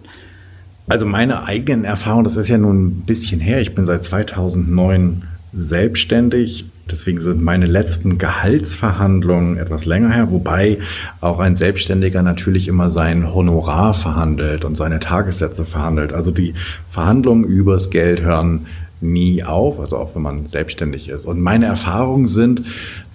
Also 0.90 1.06
meine 1.06 1.46
eigenen 1.46 1.86
Erfahrungen, 1.86 2.26
das 2.26 2.36
ist 2.36 2.50
ja 2.50 2.58
nun 2.58 2.88
ein 2.88 3.02
bisschen 3.06 3.40
her. 3.40 3.62
Ich 3.62 3.76
bin 3.76 3.86
seit 3.86 4.04
2009 4.04 5.24
selbstständig 5.54 6.66
Deswegen 6.92 7.22
sind 7.22 7.42
meine 7.42 7.66
letzten 7.66 8.18
Gehaltsverhandlungen 8.18 9.58
etwas 9.58 9.86
länger 9.86 10.12
her, 10.12 10.32
wobei 10.32 10.80
auch 11.22 11.40
ein 11.40 11.56
Selbstständiger 11.56 12.22
natürlich 12.22 12.68
immer 12.68 12.90
sein 12.90 13.34
Honorar 13.34 13.94
verhandelt 13.94 14.66
und 14.66 14.76
seine 14.76 15.00
Tagessätze 15.00 15.66
verhandelt. 15.66 16.14
Also 16.14 16.32
die 16.32 16.54
Verhandlungen 16.90 17.46
übers 17.46 17.90
Geld 17.90 18.22
hören 18.22 18.68
nie 19.00 19.44
auf, 19.44 19.80
also 19.80 19.98
auch 19.98 20.16
wenn 20.16 20.22
man 20.22 20.46
selbstständig 20.46 21.10
ist. 21.10 21.26
Und 21.26 21.42
meine 21.42 21.66
Erfahrungen 21.66 22.28
sind, 22.28 22.64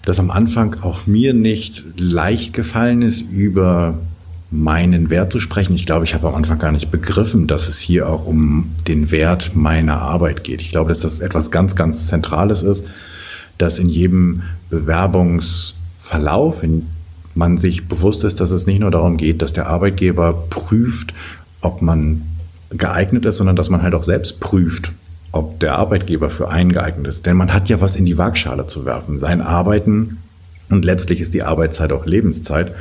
dass 0.04 0.18
am 0.18 0.30
Anfang 0.30 0.76
auch 0.82 1.06
mir 1.06 1.34
nicht 1.34 1.84
leicht 1.96 2.52
gefallen 2.52 3.02
ist, 3.02 3.22
über 3.22 3.98
meinen 4.50 5.10
Wert 5.10 5.32
zu 5.32 5.40
sprechen. 5.40 5.74
Ich 5.74 5.86
glaube, 5.86 6.04
ich 6.04 6.14
habe 6.14 6.28
am 6.28 6.34
Anfang 6.34 6.58
gar 6.58 6.72
nicht 6.72 6.90
begriffen, 6.90 7.46
dass 7.46 7.68
es 7.68 7.78
hier 7.78 8.08
auch 8.08 8.26
um 8.26 8.70
den 8.86 9.10
Wert 9.10 9.52
meiner 9.54 10.00
Arbeit 10.00 10.44
geht. 10.44 10.60
Ich 10.60 10.70
glaube, 10.70 10.88
dass 10.90 11.00
das 11.00 11.20
etwas 11.20 11.50
ganz, 11.50 11.74
ganz 11.74 12.06
Zentrales 12.06 12.62
ist 12.62 12.90
dass 13.58 13.78
in 13.78 13.88
jedem 13.88 14.42
Bewerbungsverlauf, 14.70 16.56
man 17.34 17.58
sich 17.58 17.86
bewusst 17.86 18.24
ist, 18.24 18.40
dass 18.40 18.50
es 18.50 18.66
nicht 18.66 18.80
nur 18.80 18.90
darum 18.90 19.16
geht, 19.16 19.42
dass 19.42 19.52
der 19.52 19.66
Arbeitgeber 19.66 20.32
prüft, 20.48 21.12
ob 21.60 21.82
man 21.82 22.22
geeignet 22.70 23.26
ist, 23.26 23.36
sondern 23.36 23.56
dass 23.56 23.70
man 23.70 23.82
halt 23.82 23.94
auch 23.94 24.02
selbst 24.02 24.40
prüft, 24.40 24.92
ob 25.32 25.60
der 25.60 25.76
Arbeitgeber 25.76 26.30
für 26.30 26.48
einen 26.48 26.72
geeignet 26.72 27.06
ist. 27.06 27.26
Denn 27.26 27.36
man 27.36 27.52
hat 27.52 27.68
ja 27.68 27.80
was 27.80 27.96
in 27.96 28.06
die 28.06 28.18
Waagschale 28.18 28.66
zu 28.66 28.86
werfen. 28.86 29.20
Sein 29.20 29.40
Arbeiten 29.40 30.18
und 30.68 30.84
letztlich 30.84 31.20
ist 31.20 31.34
die 31.34 31.42
Arbeitszeit 31.42 31.92
auch 31.92 32.06
Lebenszeit, 32.06 32.72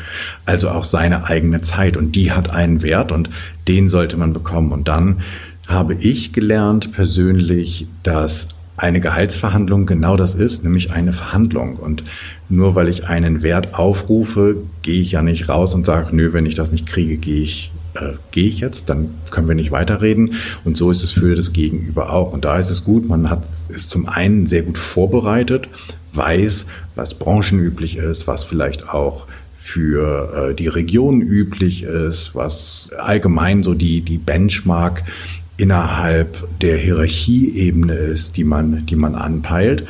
also 0.46 0.70
auch 0.70 0.84
seine 0.84 1.26
eigene 1.26 1.62
Zeit. 1.62 1.98
Und 1.98 2.16
die 2.16 2.32
hat 2.32 2.50
einen 2.50 2.82
Wert 2.82 3.12
und 3.12 3.30
den 3.68 3.90
sollte 3.90 4.18
man 4.18 4.34
bekommen. 4.34 4.72
Und 4.72 4.88
dann 4.88 5.22
habe 5.68 5.96
ich 5.96 6.34
gelernt 6.34 6.94
persönlich, 6.94 7.88
dass 8.04 8.48
eine 8.78 9.00
Gehaltsverhandlung 9.00 9.86
genau 9.86 10.18
das 10.18 10.36
ist, 10.36 10.64
nämlich 10.64 10.92
eine 10.92 11.14
Verhandlung. 11.14 11.78
Und 11.78 12.04
nur 12.50 12.76
weil 12.76 12.90
ich 12.90 13.08
einen 13.08 13.42
Wert 13.42 13.76
aufrufe, 13.76 14.58
gehe 14.82 15.02
ich 15.02 15.12
ja 15.12 15.22
nicht 15.22 15.50
raus 15.50 15.74
und 15.74 15.86
sage, 15.86 16.16
nö, 16.16 16.34
wenn 16.34 16.46
ich 16.46 16.56
das 16.56 16.72
nicht 16.72 16.86
kriege, 16.86 17.18
gehe 17.18 17.42
ich, 17.42 17.72
äh, 17.96 18.14
gehe 18.32 18.48
ich 18.48 18.60
jetzt, 18.60 18.90
dann 18.90 19.10
können 19.32 19.48
wir 19.48 19.56
nicht 19.56 19.72
weiterreden. 19.72 20.36
Und 20.64 20.76
so 20.76 20.92
ist 20.92 21.04
es 21.04 21.12
für 21.12 21.36
das 21.36 21.54
Gegenüber 21.54 22.12
auch. 22.12 22.34
Und 22.34 22.44
da 22.44 22.60
ist 22.60 22.70
es 22.70 22.84
gut, 22.84 23.08
man 23.08 23.30
hat, 23.30 23.44
ist 23.70 23.90
zum 23.90 24.10
einen 24.10 24.46
sehr 24.46 24.64
gut 24.64 24.78
vorbereitet, 24.78 25.70
weiß, 26.14 26.66
was 26.96 27.14
branchenüblich 27.14 27.98
ist, 27.98 28.28
was 28.28 28.44
vielleicht 28.44 28.90
auch 28.90 29.26
für 29.58 30.52
äh, 30.52 30.54
die 30.54 30.68
Region 30.68 31.22
üblich 31.22 31.84
ist, 31.84 32.36
was 32.36 32.92
allgemein 33.00 33.64
so 33.64 33.74
die, 33.74 34.02
die 34.02 34.20
Benchmark 34.20 35.04
innerhalb 35.58 36.48
der 36.60 36.78
Hierarchieebene 36.78 37.94
ist, 37.94 38.38
die 38.38 38.44
man, 38.44 38.86
die 38.86 38.96
man 38.96 39.16
anpeilt. 39.16 39.86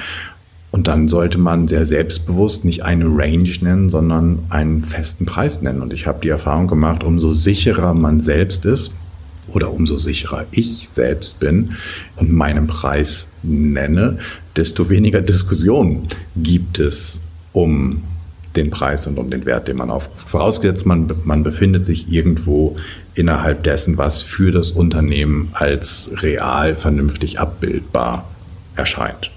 Und 0.72 0.88
dann 0.88 1.08
sollte 1.08 1.38
man 1.38 1.68
sehr 1.68 1.86
selbstbewusst 1.86 2.66
nicht 2.66 2.84
eine 2.84 3.06
Range 3.06 3.50
nennen, 3.62 3.90
sondern 3.90 4.40
einen 4.50 4.82
festen 4.82 5.26
Preis 5.26 5.62
nennen. 5.62 5.82
Und 5.82 5.94
ich 5.94 6.06
habe 6.06 6.20
die 6.22 6.30
Erfahrung 6.30 6.68
gemacht, 6.68 7.04
umso 7.04 7.32
sicherer 7.32 7.94
man 7.94 8.20
selbst 8.20 8.66
ist 8.66 8.92
oder 9.48 9.72
umso 9.72 9.98
sicherer 9.98 10.46
ich 10.52 10.90
selbst 10.90 11.40
bin 11.40 11.76
und 12.18 12.32
meinen 12.32 12.68
Preis 12.68 13.28
nenne, 13.42 14.18
desto 14.56 14.90
weniger 14.90 15.22
Diskussionen 15.22 16.08
gibt 16.36 16.80
es 16.80 17.22
um 17.54 18.02
den 18.58 18.70
Preis 18.70 19.08
und 19.08 19.18
um 19.18 19.30
den 19.30 19.46
Wert, 19.46 19.68
den 19.68 19.78
man 19.78 19.90
aufruft. 19.90 20.30
Vorausgesetzt, 20.30 20.86
man, 20.86 21.12
man 21.24 21.44
befindet 21.44 21.86
sich 21.86 22.12
irgendwo 22.12 22.78
innerhalb 23.14 23.64
dessen, 23.64 23.98
was 23.98 24.22
für 24.22 24.52
das 24.52 24.72
Unternehmen 24.72 25.50
als 25.54 26.10
real 26.22 26.76
vernünftig 26.76 27.40
abbildbar 27.40 28.28
erscheint. 28.76 29.32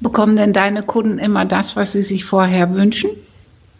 Bekommen 0.00 0.36
denn 0.36 0.52
deine 0.52 0.82
Kunden 0.82 1.18
immer 1.18 1.44
das, 1.44 1.76
was 1.76 1.92
sie 1.92 2.02
sich 2.02 2.24
vorher 2.24 2.74
wünschen? 2.74 3.10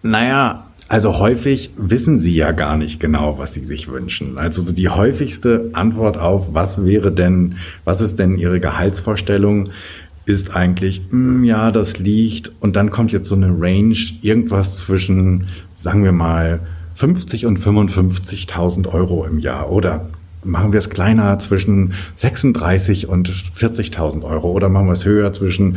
Naja, 0.03 0.67
also 0.89 1.19
häufig 1.19 1.71
wissen 1.77 2.19
sie 2.19 2.37
ja 2.37 2.53
gar 2.53 2.77
nicht 2.77 3.01
genau, 3.01 3.39
was 3.39 3.55
sie 3.55 3.65
sich 3.65 3.89
wünschen. 3.89 4.39
Also 4.39 4.73
die 4.73 4.89
häufigste 4.89 5.71
Antwort 5.73 6.17
auf, 6.17 6.55
was 6.55 6.85
wäre 6.85 7.11
denn, 7.11 7.57
was 7.85 8.01
ist 8.01 8.19
denn 8.19 8.39
ihre 8.39 8.61
Gehaltsvorstellung, 8.61 9.71
ist 10.27 10.55
eigentlich, 10.55 11.01
mh, 11.11 11.11
hm, 11.11 11.45
ja, 11.45 11.71
das 11.71 11.99
liegt. 11.99 12.53
Und 12.61 12.77
dann 12.77 12.91
kommt 12.91 13.13
jetzt 13.13 13.29
so 13.29 13.35
eine 13.35 13.49
Range, 13.49 13.97
irgendwas 14.21 14.77
zwischen, 14.77 15.49
sagen 15.75 16.05
wir 16.05 16.13
mal, 16.13 16.61
50 16.97 17.47
und 17.47 17.59
55.000 17.59 18.89
Euro 18.93 19.25
im 19.25 19.39
Jahr 19.39 19.71
oder 19.71 20.09
machen 20.45 20.73
wir 20.73 20.79
es 20.79 20.91
kleiner 20.91 21.39
zwischen 21.39 21.95
36 22.15 23.09
und 23.09 23.31
40.000 23.31 24.23
Euro 24.25 24.51
oder 24.53 24.69
machen 24.69 24.87
wir 24.87 24.93
es 24.93 25.05
höher 25.05 25.33
zwischen 25.33 25.77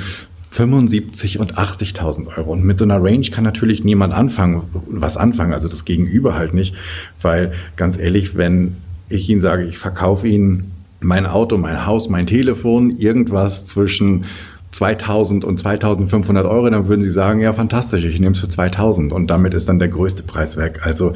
75 0.51 1.39
und 1.39 1.57
80.000 1.57 2.37
Euro. 2.37 2.51
Und 2.51 2.63
mit 2.63 2.79
so 2.79 2.85
einer 2.85 3.03
Range 3.03 3.27
kann 3.31 3.43
natürlich 3.43 3.83
niemand 3.83 4.13
anfangen, 4.13 4.63
was 4.87 5.17
anfangen, 5.17 5.53
also 5.53 5.67
das 5.67 5.85
Gegenüber 5.85 6.35
halt 6.35 6.53
nicht, 6.53 6.75
weil 7.21 7.51
ganz 7.75 7.97
ehrlich, 7.97 8.35
wenn 8.35 8.77
ich 9.09 9.29
Ihnen 9.29 9.41
sage, 9.41 9.65
ich 9.65 9.77
verkaufe 9.77 10.27
Ihnen 10.27 10.71
mein 11.01 11.25
Auto, 11.25 11.57
mein 11.57 11.85
Haus, 11.85 12.09
mein 12.09 12.25
Telefon, 12.25 12.97
irgendwas 12.97 13.65
zwischen 13.65 14.25
2000 14.71 15.43
und 15.45 15.59
2500 15.59 16.45
Euro, 16.45 16.69
dann 16.69 16.87
würden 16.87 17.01
Sie 17.01 17.09
sagen, 17.09 17.41
ja, 17.41 17.53
fantastisch, 17.53 18.03
ich 18.05 18.19
nehme 18.19 18.33
es 18.33 18.39
für 18.39 18.49
2000 18.49 19.11
und 19.11 19.27
damit 19.27 19.53
ist 19.53 19.67
dann 19.67 19.79
der 19.79 19.87
größte 19.87 20.23
Preis 20.23 20.57
weg. 20.57 20.81
Also 20.83 21.13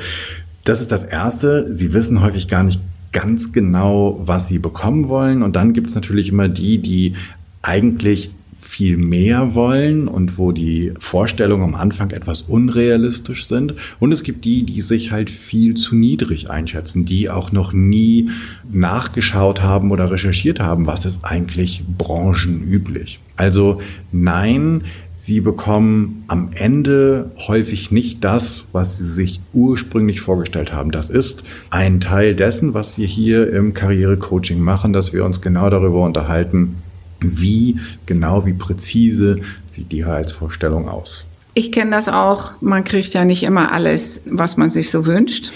das 0.63 0.81
ist 0.81 0.91
das 0.91 1.03
Erste. 1.03 1.75
Sie 1.75 1.93
wissen 1.93 2.21
häufig 2.21 2.47
gar 2.47 2.63
nicht 2.63 2.81
ganz 3.11 3.51
genau, 3.51 4.17
was 4.19 4.47
Sie 4.47 4.59
bekommen 4.59 5.07
wollen. 5.07 5.43
Und 5.43 5.55
dann 5.55 5.73
gibt 5.73 5.89
es 5.89 5.95
natürlich 5.95 6.29
immer 6.29 6.47
die, 6.47 6.79
die 6.79 7.15
eigentlich 7.61 8.31
viel 8.73 8.97
mehr 8.97 9.53
wollen 9.53 10.07
und 10.07 10.39
wo 10.39 10.51
die 10.51 10.93
Vorstellungen 10.99 11.63
am 11.63 11.75
Anfang 11.75 12.09
etwas 12.09 12.41
unrealistisch 12.41 13.47
sind. 13.47 13.75
Und 13.99 14.11
es 14.11 14.23
gibt 14.23 14.45
die, 14.45 14.63
die 14.63 14.81
sich 14.81 15.11
halt 15.11 15.29
viel 15.29 15.75
zu 15.75 15.95
niedrig 15.95 16.49
einschätzen, 16.49 17.05
die 17.05 17.29
auch 17.29 17.51
noch 17.51 17.71
nie 17.71 18.31
nachgeschaut 18.71 19.61
haben 19.61 19.91
oder 19.91 20.09
recherchiert 20.09 20.59
haben, 20.59 20.87
was 20.87 21.05
ist 21.05 21.23
eigentlich 21.23 21.83
branchenüblich. 21.99 23.19
Also 23.35 23.79
nein, 24.11 24.81
Sie 25.17 25.39
bekommen 25.39 26.25
am 26.27 26.49
Ende 26.53 27.31
häufig 27.47 27.91
nicht 27.91 28.23
das, 28.23 28.65
was 28.73 28.97
Sie 28.97 29.05
sich 29.05 29.39
ursprünglich 29.53 30.19
vorgestellt 30.19 30.73
haben. 30.73 30.91
Das 30.91 31.09
ist 31.09 31.43
ein 31.69 31.99
Teil 32.01 32.35
dessen, 32.35 32.73
was 32.73 32.97
wir 32.97 33.07
hier 33.07 33.53
im 33.53 33.73
Karrierecoaching 33.73 34.59
machen, 34.59 34.91
dass 34.91 35.13
wir 35.13 35.23
uns 35.23 35.41
genau 35.41 35.69
darüber 35.69 36.01
unterhalten, 36.01 36.82
wie 37.23 37.79
genau, 38.05 38.45
wie 38.45 38.53
präzise 38.53 39.39
sieht 39.69 39.91
die 39.91 39.99
Gehaltsvorstellung 39.99 40.87
aus. 40.87 41.25
Ich 41.55 41.71
kenne 41.71 41.91
das 41.91 42.09
auch. 42.09 42.53
Man 42.61 42.83
kriegt 42.83 43.13
ja 43.13 43.25
nicht 43.25 43.43
immer 43.43 43.71
alles, 43.71 44.21
was 44.25 44.57
man 44.57 44.69
sich 44.69 44.89
so 44.89 45.05
wünscht. 45.05 45.51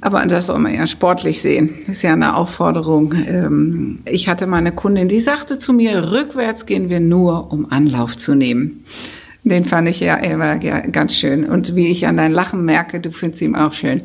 Aber 0.00 0.24
das 0.26 0.46
soll 0.46 0.58
man 0.58 0.74
ja 0.74 0.86
sportlich 0.86 1.40
sehen. 1.40 1.70
Das 1.86 1.96
ist 1.96 2.02
ja 2.02 2.12
eine 2.12 2.36
Aufforderung. 2.36 3.14
Ähm, 3.26 3.98
ich 4.04 4.28
hatte 4.28 4.46
meine 4.46 4.72
Kundin, 4.72 5.08
die 5.08 5.20
sagte 5.20 5.58
zu 5.58 5.72
mir, 5.72 6.12
rückwärts 6.12 6.66
gehen 6.66 6.88
wir 6.88 7.00
nur, 7.00 7.52
um 7.52 7.70
Anlauf 7.70 8.16
zu 8.16 8.34
nehmen. 8.34 8.84
Den 9.46 9.66
fand 9.66 9.88
ich 9.90 10.00
ja 10.00 10.16
immer 10.16 10.56
ganz 10.56 11.14
schön. 11.14 11.44
Und 11.44 11.76
wie 11.76 11.88
ich 11.88 12.06
an 12.06 12.16
dein 12.16 12.32
Lachen 12.32 12.64
merke, 12.64 12.98
du 12.98 13.12
findest 13.12 13.42
ihn 13.42 13.54
auch 13.54 13.74
schön. 13.74 14.00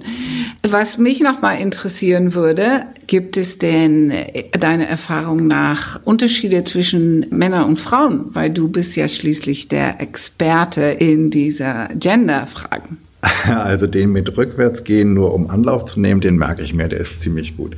Was 0.67 0.98
mich 0.98 1.22
noch 1.22 1.41
mal 1.41 1.53
interessieren 1.53 2.34
würde, 2.34 2.84
gibt 3.08 3.38
es 3.38 3.58
denn 3.58 4.12
äh, 4.12 4.50
deiner 4.51 4.88
Erfahrung 4.88 5.48
nach 5.48 6.01
Unterschiede 6.03 6.65
zwischen 6.65 7.25
Männern 7.29 7.69
und 7.69 7.79
Frauen? 7.79 8.25
Weil 8.36 8.50
du 8.50 8.67
bist 8.67 8.98
ja 8.98 9.08
schließlich 9.08 9.69
der 9.69 10.01
Experte 10.01 10.81
in 10.81 11.31
dieser 11.31 11.88
Gender-Fragen. 11.96 12.98
Also 13.50 13.88
den 13.88 14.12
mit 14.12 14.38
rückwärts 14.38 14.84
gehen, 14.84 15.13
nur 15.13 15.34
um 15.34 15.50
Anlauf 15.50 15.86
zu 15.86 16.00
nehmen, 16.00 16.22
den 16.22 16.38
merke 16.38 16.62
ich 16.62 16.74
mir, 16.74 16.88
der 16.88 17.01
ist 17.01 17.19
ziemlich 17.19 17.58
gut. 17.58 17.75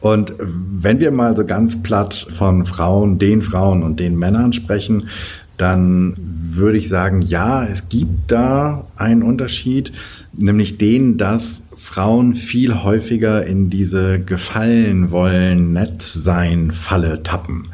Und 0.00 0.34
wenn 0.38 1.00
wir 1.00 1.10
mal 1.10 1.36
so 1.36 1.44
ganz 1.44 1.82
platt 1.82 2.26
von 2.36 2.64
Frauen, 2.64 3.18
den 3.18 3.42
Frauen 3.42 3.82
und 3.82 4.00
den 4.00 4.18
Männern 4.18 4.52
sprechen, 4.52 5.08
dann 5.56 6.16
würde 6.54 6.78
ich 6.78 6.88
sagen, 6.88 7.22
ja, 7.22 7.64
es 7.64 7.88
gibt 7.88 8.30
da 8.30 8.86
einen 8.96 9.22
Unterschied, 9.22 9.92
nämlich 10.32 10.78
den, 10.78 11.16
dass 11.16 11.64
Frauen 11.76 12.34
viel 12.34 12.82
häufiger 12.82 13.44
in 13.44 13.70
diese 13.70 14.20
gefallen 14.20 15.10
wollen, 15.10 15.72
nett 15.72 16.02
sein 16.02 16.70
Falle 16.70 17.22
tappen. 17.22 17.68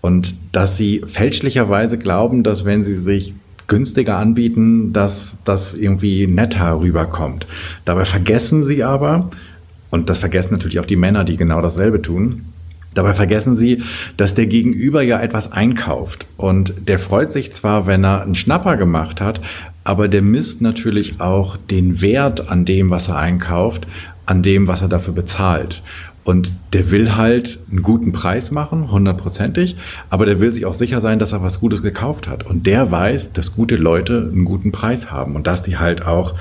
Und 0.00 0.34
dass 0.52 0.76
sie 0.76 1.02
fälschlicherweise 1.04 1.98
glauben, 1.98 2.42
dass 2.42 2.64
wenn 2.64 2.84
sie 2.84 2.94
sich 2.94 3.34
günstiger 3.66 4.18
anbieten, 4.18 4.92
dass 4.92 5.38
das 5.44 5.74
irgendwie 5.74 6.26
netter 6.26 6.80
rüberkommt. 6.80 7.46
Dabei 7.84 8.04
vergessen 8.04 8.64
sie 8.64 8.82
aber, 8.82 9.30
und 9.90 10.10
das 10.10 10.18
vergessen 10.18 10.52
natürlich 10.52 10.80
auch 10.80 10.86
die 10.86 10.96
Männer, 10.96 11.24
die 11.24 11.36
genau 11.36 11.62
dasselbe 11.62 12.02
tun, 12.02 12.46
Dabei 12.94 13.14
vergessen 13.14 13.54
Sie, 13.54 13.82
dass 14.16 14.34
der 14.34 14.46
Gegenüber 14.46 15.02
ja 15.02 15.20
etwas 15.20 15.52
einkauft. 15.52 16.26
Und 16.36 16.74
der 16.88 16.98
freut 16.98 17.30
sich 17.30 17.52
zwar, 17.52 17.86
wenn 17.86 18.04
er 18.04 18.22
einen 18.22 18.34
Schnapper 18.34 18.76
gemacht 18.76 19.20
hat, 19.20 19.40
aber 19.84 20.08
der 20.08 20.22
misst 20.22 20.60
natürlich 20.60 21.20
auch 21.20 21.56
den 21.56 22.00
Wert 22.00 22.50
an 22.50 22.64
dem, 22.64 22.90
was 22.90 23.08
er 23.08 23.16
einkauft, 23.16 23.86
an 24.26 24.42
dem, 24.42 24.68
was 24.68 24.82
er 24.82 24.88
dafür 24.88 25.14
bezahlt. 25.14 25.82
Und 26.22 26.52
der 26.74 26.90
will 26.90 27.16
halt 27.16 27.58
einen 27.70 27.82
guten 27.82 28.12
Preis 28.12 28.50
machen, 28.50 28.90
hundertprozentig, 28.90 29.76
aber 30.10 30.26
der 30.26 30.38
will 30.38 30.52
sich 30.52 30.66
auch 30.66 30.74
sicher 30.74 31.00
sein, 31.00 31.18
dass 31.18 31.32
er 31.32 31.42
was 31.42 31.60
Gutes 31.60 31.82
gekauft 31.82 32.28
hat. 32.28 32.44
Und 32.44 32.66
der 32.66 32.90
weiß, 32.90 33.32
dass 33.32 33.54
gute 33.54 33.76
Leute 33.76 34.28
einen 34.30 34.44
guten 34.44 34.70
Preis 34.70 35.10
haben 35.10 35.34
und 35.34 35.46
dass 35.46 35.62
die 35.62 35.78
halt 35.78 36.06
auch 36.06 36.34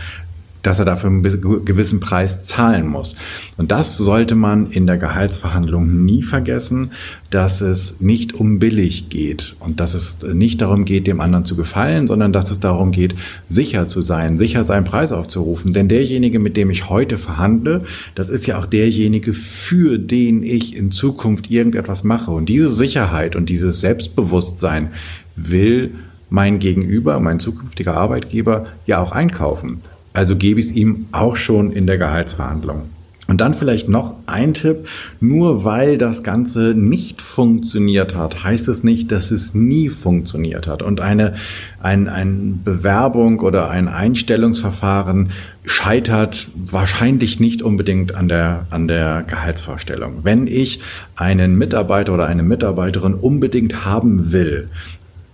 dass 0.62 0.80
er 0.80 0.86
dafür 0.86 1.10
einen 1.10 1.24
gewissen 1.24 2.00
Preis 2.00 2.44
zahlen 2.44 2.88
muss. 2.88 3.16
Und 3.58 3.72
das 3.72 3.98
sollte 3.98 4.36
man 4.36 4.72
in 4.72 4.88
der 4.88 4.98
Gehaltsverhandlung 4.98 6.06
nie 6.06 6.24
vergessen, 6.24 6.92
dass 7.30 7.62
es 7.62 8.01
nicht 8.01 8.34
um 8.34 8.60
billig 8.60 9.10
geht 9.10 9.56
und 9.60 9.80
dass 9.80 9.94
es 9.94 10.24
nicht 10.24 10.62
darum 10.62 10.86
geht, 10.86 11.08
dem 11.08 11.22
anderen 11.22 11.46
zu 11.46 11.56
gefallen, 11.56 12.08
sondern 12.08 12.34
dass 12.34 12.51
es 12.51 12.60
darum 12.60 12.92
geht, 12.92 13.16
sicher 13.48 13.88
zu 13.88 14.01
sein, 14.01 14.38
sicher 14.38 14.63
seinen 14.63 14.86
Preis 14.86 15.12
aufzurufen. 15.12 15.74
Denn 15.74 15.88
derjenige, 15.88 16.39
mit 16.39 16.58
dem 16.58 16.70
ich 16.70 16.89
heute 16.89 17.18
verhandle, 17.18 17.84
das 18.16 18.30
ist 18.30 18.48
ja 18.48 18.58
auch 18.58 18.66
derjenige, 18.66 19.34
für 19.34 19.98
den 20.00 20.44
ich 20.44 20.75
in 20.75 20.92
Zukunft 20.92 21.51
irgendetwas 21.51 22.04
mache. 22.04 22.32
Und 22.32 22.50
diese 22.50 22.70
Sicherheit 22.70 23.36
und 23.36 23.50
dieses 23.50 23.80
Selbstbewusstsein 23.82 24.89
will 25.36 25.92
mein 26.30 26.60
Gegenüber, 26.60 27.20
mein 27.20 27.39
zukünftiger 27.39 27.96
Arbeitgeber 27.96 28.66
ja 28.86 29.00
auch 29.00 29.12
einkaufen. 29.12 29.82
Also 30.20 30.36
gebe 30.36 30.60
ich 30.60 30.65
es 30.65 30.72
ihm 30.74 31.06
auch 31.13 31.38
schon 31.38 31.72
in 31.72 31.88
der 31.88 31.98
Gehaltsverhandlung. 31.98 32.89
Und 33.28 33.39
dann 33.39 33.54
vielleicht 33.54 33.88
noch 33.88 34.15
ein 34.26 34.54
Tipp, 34.54 34.86
nur 35.22 35.63
weil 35.63 35.98
das 35.98 36.24
Ganze 36.24 36.74
nicht 36.76 37.22
funktioniert 37.22 38.17
hat, 38.17 38.43
heißt 38.43 38.67
es 38.67 38.84
nicht, 38.84 39.13
dass 39.13 39.32
es 39.32 39.54
nie 39.54 39.88
funktioniert 39.88 40.67
hat. 40.67 40.82
Und 40.82 41.00
eine, 41.00 41.36
ein, 41.82 42.10
eine 42.10 42.56
Bewerbung 42.65 43.39
oder 43.39 43.70
ein 43.70 43.88
Einstellungsverfahren 43.88 45.30
scheitert 45.63 46.50
wahrscheinlich 46.65 47.39
nicht 47.39 47.62
unbedingt 47.62 48.13
an 48.13 48.28
der, 48.28 48.65
an 48.72 48.89
der 48.89 49.24
Gehaltsvorstellung. 49.26 50.26
Wenn 50.26 50.48
ich 50.48 50.82
einen 51.15 51.58
Mitarbeiter 51.58 52.13
oder 52.13 52.26
eine 52.26 52.43
Mitarbeiterin 52.43 53.13
unbedingt 53.13 53.86
haben 53.86 54.34
will, 54.34 54.67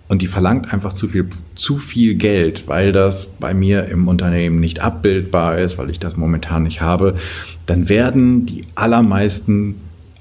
und 0.07 0.21
die 0.21 0.27
verlangt 0.27 0.71
einfach 0.73 0.93
zu 0.93 1.07
viel, 1.07 1.27
zu 1.55 1.77
viel 1.77 2.15
Geld, 2.15 2.67
weil 2.67 2.91
das 2.91 3.25
bei 3.25 3.53
mir 3.53 3.85
im 3.85 4.07
Unternehmen 4.07 4.59
nicht 4.59 4.79
abbildbar 4.81 5.57
ist, 5.57 5.77
weil 5.77 5.89
ich 5.89 5.99
das 5.99 6.15
momentan 6.15 6.63
nicht 6.63 6.81
habe, 6.81 7.15
dann 7.65 7.89
werden 7.89 8.45
die 8.45 8.65
allermeisten 8.75 9.75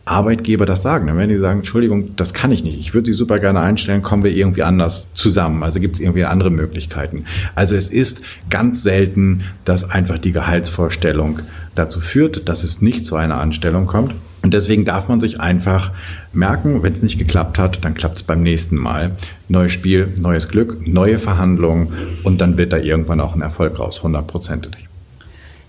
Arbeitgeber 0.07 0.67
das 0.67 0.83
sagen. 0.83 1.07
Dann 1.07 1.17
werden 1.17 1.31
die 1.31 1.39
sagen, 1.39 1.61
Entschuldigung, 1.61 2.15
das 2.17 2.35
kann 2.35 2.53
ich 2.53 2.63
nicht. 2.63 2.79
Ich 2.79 2.93
würde 2.93 3.07
Sie 3.07 3.15
super 3.15 3.39
gerne 3.39 3.61
einstellen, 3.61 4.03
kommen 4.03 4.23
wir 4.23 4.33
irgendwie 4.33 4.63
anders 4.63 5.07
zusammen. 5.15 5.63
Also 5.63 5.81
gibt 5.81 5.95
es 5.95 6.01
irgendwie 6.01 6.25
andere 6.25 6.51
Möglichkeiten. 6.51 7.25
Also 7.55 7.75
es 7.75 7.91
ist 7.91 8.23
ganz 8.51 8.83
selten, 8.83 9.45
dass 9.65 9.91
einfach 9.91 10.19
die 10.19 10.33
Gehaltsvorstellung 10.33 11.41
dazu 11.75 12.01
führt, 12.01 12.49
dass 12.49 12.65
es 12.65 12.83
nicht 12.83 13.05
zu 13.05 13.17
einer 13.17 13.41
Anstellung 13.41 13.87
kommt. 13.87 14.15
Und 14.45 14.53
deswegen 14.53 14.85
darf 14.85 15.09
man 15.09 15.21
sich 15.21 15.41
einfach 15.41 15.91
merken, 16.35 16.83
wenn 16.83 16.93
es 16.93 17.03
nicht 17.03 17.19
geklappt 17.19 17.59
hat, 17.59 17.83
dann 17.83 17.95
klappt 17.95 18.19
es 18.19 18.23
beim 18.25 18.43
nächsten 18.43 18.77
Mal. 18.77 19.13
Neues 19.49 19.73
Spiel, 19.73 20.13
neues 20.21 20.51
Glück, 20.51 20.87
neue 20.87 21.19
Verhandlungen 21.19 21.95
und 22.25 22.43
dann 22.43 22.59
wird 22.59 22.75
da 22.75 22.77
irgendwann 22.77 23.23
auch 23.23 23.35
ein 23.35 23.41
Erfolg 23.41 23.79
raus, 23.79 24.03
hundertprozentig. 24.03 24.87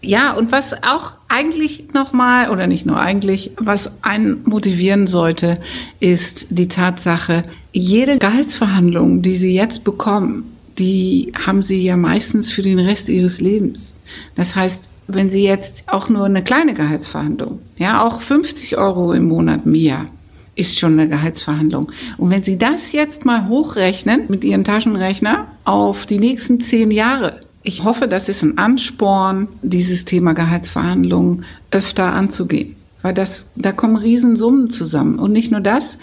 Ja, 0.02 0.34
und 0.34 0.52
was 0.52 0.74
auch 0.74 1.14
eigentlich 1.30 1.94
nochmal, 1.94 2.50
oder 2.50 2.68
nicht 2.68 2.86
nur 2.86 3.00
eigentlich, 3.00 3.52
was 3.56 4.04
einen 4.04 4.42
motivieren 4.44 5.08
sollte, 5.08 5.58
ist 6.02 6.48
die 6.50 6.68
Tatsache, 6.68 7.44
jede 7.72 8.18
Gehaltsverhandlung, 8.18 9.22
die 9.22 9.38
Sie 9.38 9.56
jetzt 9.56 9.86
bekommen, 9.86 10.52
die 10.78 11.32
haben 11.46 11.64
Sie 11.64 11.82
ja 11.82 11.96
meistens 11.96 12.52
für 12.52 12.62
den 12.62 12.80
Rest 12.80 13.08
Ihres 13.08 13.40
Lebens. 13.40 13.96
Das 14.36 14.54
heißt, 14.54 14.90
wenn 15.08 15.30
Sie 15.30 15.44
jetzt 15.44 15.84
auch 15.88 16.10
nur 16.10 16.26
eine 16.26 16.44
kleine 16.44 16.74
Gehaltsverhandlung, 16.74 17.60
ja, 17.78 18.06
auch 18.06 18.22
50 18.22 18.78
Euro 18.78 19.14
im 19.14 19.28
Monat 19.28 19.66
mehr, 19.66 20.08
ist 20.56 20.80
schon 20.80 20.94
eine 20.94 21.10
Gehaltsverhandlung. 21.10 21.92
Und 22.18 22.30
wenn 22.30 22.44
Sie 22.44 22.58
das 22.58 22.92
jetzt 22.92 23.26
mal 23.26 23.48
hochrechnen 23.48 24.24
mit 24.30 24.44
Ihren 24.44 24.64
Taschenrechner 24.64 25.48
auf 25.66 26.06
die 26.06 26.20
nächsten 26.20 26.60
zehn 26.60 26.92
Jahre, 26.92 27.42
ich 27.62 27.84
hoffe, 27.84 28.08
das 28.08 28.30
ist 28.30 28.44
ein 28.44 28.58
Ansporn, 28.58 29.48
dieses 29.64 30.06
Thema 30.06 30.34
Gehaltsverhandlungen 30.34 31.46
öfter 31.72 32.14
anzugehen. 32.14 32.76
Weil 33.02 33.14
das, 33.14 33.48
da 33.56 33.72
kommen 33.72 33.96
Riesensummen 33.96 34.70
zusammen. 34.70 35.20
Und 35.20 35.32
nicht 35.32 35.52
nur 35.52 35.62
das, 35.62 35.98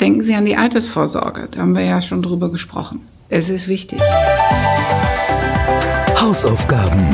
denken 0.00 0.22
Sie 0.22 0.34
an 0.34 0.46
die 0.46 0.56
Altersvorsorge. 0.56 1.48
Da 1.50 1.60
haben 1.60 1.76
wir 1.76 1.84
ja 1.84 2.00
schon 2.00 2.22
drüber 2.22 2.50
gesprochen. 2.50 3.00
Es 3.28 3.50
ist 3.50 3.68
wichtig. 3.68 4.00
Hausaufgaben. 6.18 7.06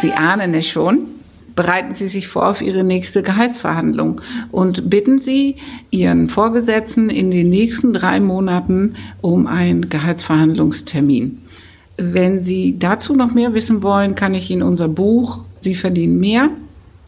Sie 0.00 0.12
ahnen 0.12 0.54
es 0.54 0.68
schon. 0.68 1.00
Bereiten 1.56 1.94
Sie 1.94 2.08
sich 2.08 2.28
vor 2.28 2.48
auf 2.48 2.62
Ihre 2.62 2.84
nächste 2.84 3.22
Gehaltsverhandlung 3.22 4.20
und 4.50 4.90
bitten 4.90 5.18
Sie 5.18 5.56
Ihren 5.90 6.28
Vorgesetzten 6.28 7.10
in 7.10 7.30
den 7.30 7.48
nächsten 7.48 7.92
drei 7.92 8.20
Monaten 8.20 8.96
um 9.20 9.46
einen 9.46 9.88
Gehaltsverhandlungstermin. 9.88 11.38
Wenn 11.96 12.40
Sie 12.40 12.76
dazu 12.78 13.14
noch 13.14 13.34
mehr 13.34 13.54
wissen 13.54 13.84
wollen, 13.84 14.14
kann 14.14 14.34
ich 14.34 14.50
Ihnen 14.50 14.62
unser 14.62 14.88
Buch 14.88 15.44
Sie 15.60 15.74
verdienen 15.74 16.20
mehr, 16.20 16.50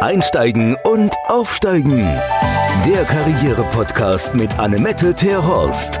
Einsteigen 0.00 0.76
und 0.84 1.14
Aufsteigen. 1.28 2.02
Der 2.84 3.04
Karriere-Podcast 3.04 4.34
mit 4.34 4.58
Annemette 4.58 5.14
Terhorst. 5.14 6.00